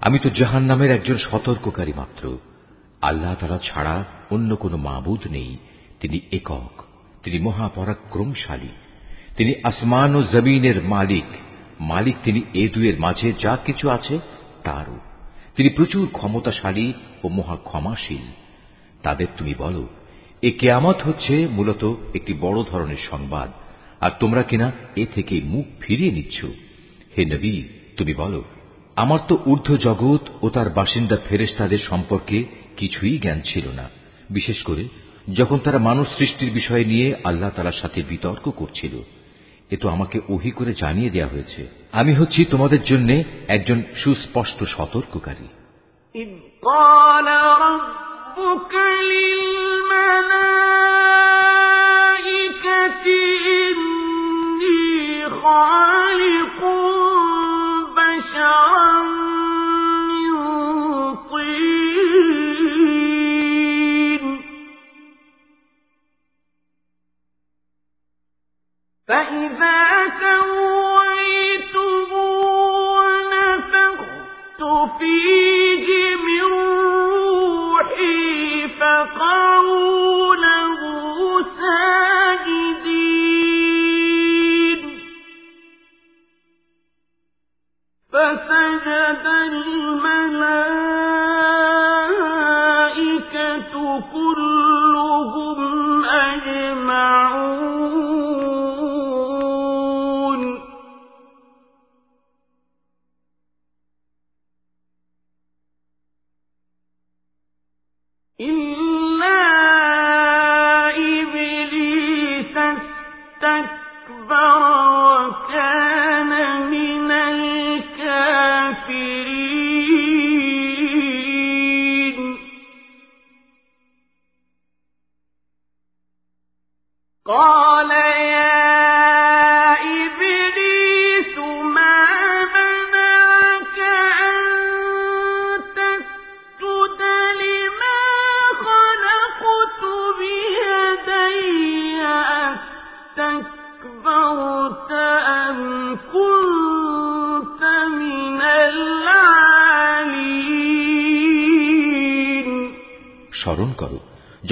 আমি 0.00 0.18
তো 0.18 0.28
জাহান 0.30 0.62
নামের 0.62 0.90
একজন 0.90 1.18
সতর্ককারী 1.18 1.92
মাত্র। 1.96 2.38
আল্লাহ 3.00 3.34
তারা 3.40 3.58
ছাড়া 3.62 4.04
অন্য 4.30 4.56
কোনো 4.56 4.76
মাবুদ 4.76 5.22
নেই। 5.30 5.56
তিনি 6.00 6.18
একক, 6.32 6.74
তিনি 7.22 7.38
মহাপরাক্রমশালী, 7.38 8.72
তিনি 9.36 9.52
আসমান 9.62 10.10
ও 10.14 10.22
জমিনের 10.22 10.78
মালিক। 10.84 11.28
মালিক 11.80 12.16
তিনি 12.24 12.40
এ 12.54 12.68
দুয়ের 12.68 13.00
মাঝে 13.00 13.32
যা 13.38 13.52
কিছু 13.64 13.90
আছে 13.90 14.14
তারও। 14.64 14.98
তিনি 15.56 15.68
প্রচুর 15.68 16.08
ক্ষমতাশালী 16.12 16.92
ও 17.24 17.28
মহা 17.28 17.56
ক্ষমাশীল 17.56 18.24
তাদের 19.02 19.26
তুমি 19.36 19.54
বলো, 19.58 19.88
এ 20.42 20.50
কেয়ামত 20.50 20.98
হচ্ছে 21.04 21.34
মূলত 21.50 21.82
একটি 22.14 22.32
বড় 22.40 22.58
ধরনের 22.62 23.00
সংবাদ, 23.10 23.48
আর 24.00 24.10
তোমরা 24.20 24.42
কিনা 24.42 24.72
এ 24.96 25.04
থেকে 25.14 25.40
মুখ 25.44 25.66
ফিরিয়ে 25.80 26.10
নিচ্ছ। 26.10 26.38
হে 27.18 27.22
নবী, 27.24 27.54
তুমি 27.96 28.14
বলো 28.14 28.42
আমার 28.97 29.21
তো 29.27 29.33
ঊর্ধ্ব 29.45 29.71
জগৎ 29.87 30.23
ও 30.41 30.47
তার 30.49 30.67
বাসিন্দা 30.69 31.17
ফেরেস্তাদের 31.27 31.81
সম্পর্কে 31.89 32.37
কিছুই 32.77 33.15
জ্ঞান 33.17 33.39
ছিল 33.41 33.65
না 33.71 33.85
বিশেষ 34.29 34.59
করে 34.63 34.83
যখন 35.31 35.57
তারা 35.59 35.79
মানুষ 35.79 36.07
সৃষ্টির 36.17 36.51
বিষয় 36.51 36.83
নিয়ে 36.83 37.07
আল্লাহ 37.23 37.49
তালার 37.49 37.79
সাথে 37.81 37.99
বিতর্ক 38.03 38.45
করছিল 38.51 38.93
এ 39.69 39.75
তো 39.77 39.87
আমাকে 39.89 40.17
ওহি 40.29 40.51
করে 40.51 40.71
জানিয়ে 40.73 41.09
দেয়া 41.09 41.31
হয়েছে 41.33 41.61
আমি 41.91 42.11
হচ্ছি 42.13 42.39
তোমাদের 42.45 42.81
জন্য 42.83 43.09
একজন 43.47 43.79
সুস্পষ্ট 43.95 44.59
সতর্ককারী 44.75 45.47
إذ 46.15 46.31
قال 46.63 47.27
ربك 47.59 48.73
للملائكة 52.29 53.05
إني 53.61 54.83
خالق 55.35 56.59
فيه 74.98 76.16
من 76.16 76.42
روحي 77.22 78.68
فقعوا 78.80 80.33
فسجد 88.14 89.26
الملائكة 89.26 90.04
كلهم 94.12 95.60
أجمعون. 96.04 97.73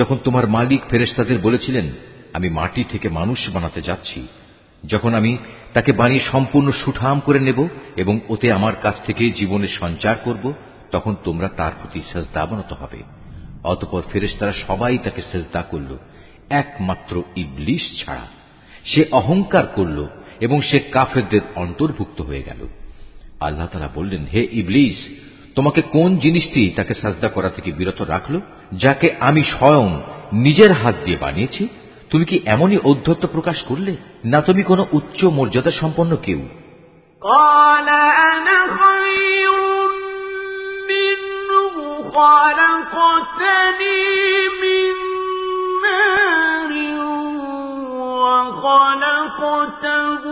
যখন 0.03 0.19
তোমার 0.25 0.49
মালিক 0.49 0.83
ফেরেশতাদের 0.91 1.39
বলেছিলেন, 1.39 1.87
আমি 2.33 2.49
মাটি 2.49 2.83
থেকে 2.93 3.09
মানুষ 3.09 3.39
বানাতে 3.49 3.81
যাচ্ছি, 3.83 4.21
যখন 4.85 5.15
আমি 5.15 5.33
তাকে 5.73 5.93
বানিয়ে 5.93 6.29
সম্পূর্ণ 6.33 6.69
সুঠাম 6.85 7.21
করে 7.21 7.41
নেব 7.41 7.69
এবং 7.97 8.15
ওতে 8.29 8.53
আমার 8.53 8.77
কাছ 8.83 8.95
থেকে 9.07 9.31
জীবনের 9.31 9.73
সঞ্চার 9.81 10.17
করব, 10.25 10.45
তখন 10.91 11.13
তোমরা 11.25 11.49
তার 11.49 11.73
প্রতি 11.81 12.01
সেজদা 12.13 12.47
বানাতে 12.47 12.75
হবে। 12.75 13.01
অতপর 13.65 14.03
ফেরেশতারা 14.13 14.53
সবাই 14.67 14.99
তাকে 14.99 15.23
সেজদা 15.33 15.63
করল, 15.63 15.91
একমাত্র 16.51 17.23
ইবলিশ 17.37 18.05
ছাড়া। 18.05 18.27
সে 18.85 19.05
অহংকার 19.13 19.67
করল 19.67 19.99
এবং 20.41 20.63
সে 20.63 20.79
কাফেরদের 20.79 21.45
অন্তর্ভুক্ত 21.55 22.19
হয়ে 22.21 22.43
গেল। 22.43 22.61
আল্লাহ 23.41 23.67
তারা 23.67 23.89
বললেন, 23.95 24.23
হে 24.25 24.43
ইবলিস 24.53 24.99
তোমাকে 25.56 25.84
কোন 25.92 26.16
জিনিসটি 26.16 26.74
তাকে 26.76 26.94
সাজদা 26.94 27.28
করা 27.28 27.50
থেকে 27.50 27.72
বিরত 27.72 28.04
রাখলো 28.04 28.40
যাকে 28.74 29.16
আমি 29.20 29.44
স্বয়ং 29.54 30.00
নিজের 30.38 30.72
হাত 30.72 30.96
দিয়ে 31.06 31.18
বানিয়েছি 31.18 31.68
তুমি 32.10 32.26
কি 32.26 32.42
এমনই 32.46 32.80
ঔদ্ধত্য 32.84 33.28
প্রকাশ 33.28 33.64
করলে 33.64 33.96
না 34.26 34.42
তুমি 34.42 34.64
কোনো 34.64 34.86
উচ্চ 34.92 35.20
মর্যাদা 35.38 35.72
সম্পন্ন 35.72 36.18
কেউ 36.26 36.40
قال 37.22 37.90
أنا 38.28 38.58
خير 38.78 39.52
منه 40.90 41.50
خلقتني 42.14 44.04
من 44.62 44.94
نار 45.86 46.72
وخلقته 48.22 50.24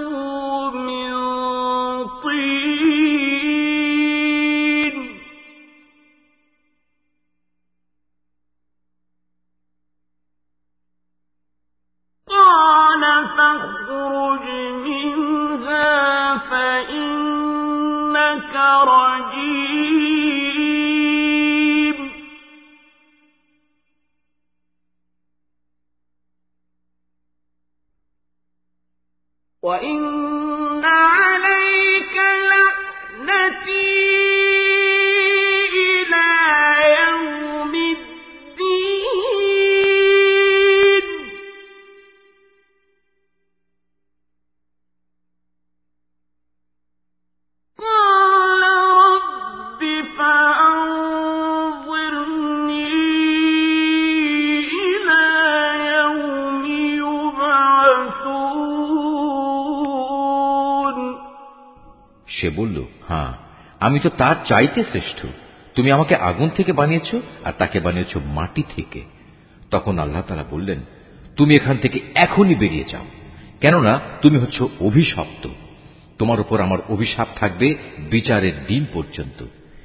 فاخرج 13.41 14.47
منها 14.85 16.39
فإنك 16.51 17.75
رجيم. 18.85 19.90
তো 64.01 64.09
তার 64.09 64.37
চাইতে 64.47 64.85
শ্রেষ্ঠ। 64.85 65.27
তুমি 65.75 65.93
আমাকে 65.93 66.17
আগুন 66.17 66.49
থেকে 66.49 66.73
বানিয়েছ 66.73 67.15
আর 67.45 67.53
তাকে 67.59 67.81
বানিয়েছ 67.81 68.17
মাটি 68.25 68.63
থেকে। 68.77 69.03
তখন 69.71 69.99
আল্লাহ 69.99 70.23
তালা 70.23 70.45
বললেন, 70.51 70.79
তুমি 71.37 71.55
এখান 71.55 71.77
থেকে 71.77 72.01
এখনই 72.15 72.55
বেরিয়ে 72.55 72.85
যাও। 72.85 73.05
কেননা 73.61 74.01
তুমি 74.23 74.39
হচ্ছ 74.39 74.63
অভিশপ্ত। 74.81 75.49
তোমার 76.19 76.41
উপর 76.41 76.61
আমার 76.61 76.79
অভিশাপ 76.89 77.29
থাকবে 77.37 77.75
বিচারের 77.99 78.67
দিন 78.67 78.87
পর্যন্ত। 78.93 79.45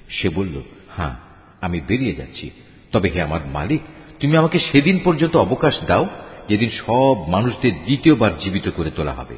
সে 0.10 0.30
বলল 0.30 0.62
হ্যাঁ 0.98 1.16
আমি 1.62 1.82
বেরিয়ে 1.82 2.16
যাচ্ছি। 2.16 2.50
তবে 2.92 3.10
হে 3.10 3.22
আমার 3.22 3.40
মালিক, 3.46 3.82
তুমি 4.20 4.38
আমাকে 4.38 4.60
সেদিন 4.60 5.00
পর্যন্ত 5.04 5.38
অবকাশ 5.38 5.80
দাও, 5.88 6.08
যেদিন 6.50 6.70
সব 6.70 7.26
মানুষদের 7.28 7.74
দ্বিতীয়বার 7.74 8.38
জীবিত 8.38 8.70
করে 8.70 8.92
তোলা 8.92 9.14
হবে। 9.14 9.38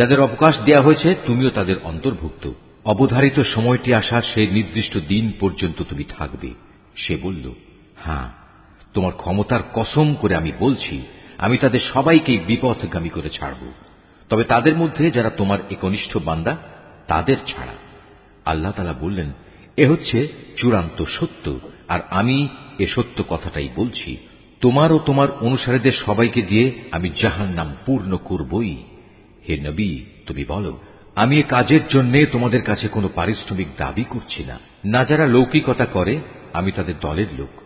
যাদের 0.00 0.20
অবকাশ 0.20 0.58
দেয়া 0.58 0.80
হয়েছে, 0.80 1.14
তুমিও 1.26 1.50
তাদের 1.50 1.76
অন্তর্ভুক্ত। 1.84 2.50
অবধারিত 2.84 3.40
সময়টি 3.40 3.94
আসার 3.94 4.22
সেই 4.34 4.46
নির্দিষ্ট 4.46 4.98
দিন 5.08 5.32
পর্যন্ত 5.40 5.82
তুমি 5.82 6.04
থাকবে। 6.04 6.54
সে 6.96 7.16
বলল 7.22 7.52
হ্যাঁ 8.04 8.28
তোমার 8.94 9.12
ক্ষমতার 9.12 9.60
কসম 9.72 10.14
করে 10.14 10.34
আমি 10.34 10.52
বলছি, 10.58 11.02
আমি 11.38 11.58
তাদের 11.58 11.80
সবাইকেই 11.92 12.38
বিপথগামী 12.38 13.08
করে 13.08 13.30
ছাড়ব। 13.30 13.72
তবে 14.28 14.44
তাদের 14.44 14.76
মধ্যে 14.76 15.10
যারা 15.10 15.30
তোমার 15.30 15.58
একনিষ্ঠ 15.70 16.16
বান্দা, 16.16 16.56
তাদের 17.06 17.36
ছাড়া। 17.46 17.72
আল্লাহ 18.44 18.72
তালা 18.72 18.92
বললেন, 18.92 19.32
এ 19.76 19.86
হচ্ছে 19.86 20.28
চূড়ান্ত 20.56 21.04
সত্য, 21.04 21.60
আর 21.88 22.00
আমি 22.10 22.48
এ 22.78 22.86
সত্য 22.86 23.24
কথাটাই 23.28 23.68
বলছি। 23.76 24.16
তোমার 24.60 24.92
ও 24.92 24.98
তোমার 24.98 25.28
অনুসারীদের 25.40 25.92
সবাইকে 25.92 26.42
দিয়ে 26.42 26.72
আমি 26.90 27.10
জাহান 27.22 27.48
নাম 27.48 27.74
পূর্ণ 27.86 28.16
করবই। 28.16 28.76
হে 29.48 29.56
নবী, 29.56 29.98
তুমি 30.26 30.44
বলো, 30.44 30.78
আমি 31.14 31.38
এ 31.38 31.42
কাজের 31.42 31.80
জন্য 31.88 32.26
তোমাদের 32.32 32.62
কাছে 32.62 32.88
কোনো 32.88 33.08
পারিশ্রমিক 33.14 33.68
দাবি 33.76 34.04
করছি 34.04 34.44
না। 34.44 34.58
না 34.84 35.04
যারা 35.04 35.26
লৌকিকতা 35.26 35.86
করে, 35.86 36.20
আমি 36.52 36.72
তাদের 36.72 36.94
দলের 37.00 37.26
লোক। 37.38 37.62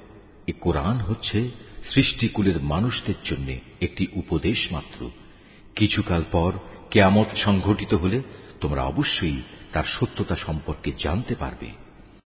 এ 0.47 0.53
কোরআন 0.61 0.97
হচ্ছে 0.97 1.51
সৃষ্টিকুলের 1.95 2.63
মানুষদের 2.63 3.15
জন্য 3.25 3.53
একটি 3.83 4.07
উপদেশ 4.13 4.73
মাত্র। 4.73 5.11
কিছুকাল 5.75 6.25
পর 6.33 6.53
কেয়ামত 6.91 7.37
সংঘটিত 7.37 7.95
হলে 7.95 8.23
তোমরা 8.61 8.83
অবশ্যই 8.83 9.43
তার 9.73 9.85
সত্যতা 9.85 10.37
সম্পর্কে 10.37 10.93
জানতে 10.99 11.35
পারবে। 11.35 11.84